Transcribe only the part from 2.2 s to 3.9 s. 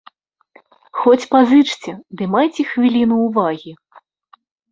ды майце хвіліну ўвагі.